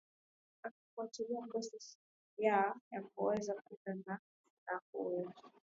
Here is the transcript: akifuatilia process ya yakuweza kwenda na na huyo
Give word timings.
akifuatilia 0.63 1.47
process 1.47 1.97
ya 2.37 2.75
yakuweza 2.91 3.53
kwenda 3.53 4.03
na 4.11 4.19
na 4.67 4.81
huyo 4.91 5.33